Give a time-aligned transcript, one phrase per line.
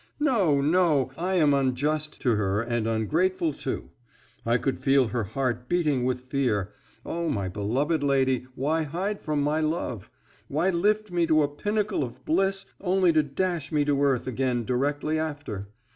[0.19, 3.91] No, no I am unjust to her and ungrateful too.
[4.43, 6.73] I could feel her heart beating with fear.
[7.05, 10.09] O my beloved lady why hide from my love?
[10.47, 14.65] Why lift me to a pinnacle of bliss only to dash me to earth again
[14.65, 15.67] directly after?